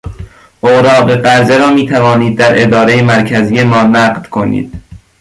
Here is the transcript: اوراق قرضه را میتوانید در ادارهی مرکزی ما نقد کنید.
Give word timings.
اوراق 0.61 1.13
قرضه 1.15 1.57
را 1.57 1.69
میتوانید 1.71 2.37
در 2.37 2.61
ادارهی 2.63 3.01
مرکزی 3.01 3.63
ما 3.63 3.83
نقد 3.83 4.27
کنید. 4.27 4.73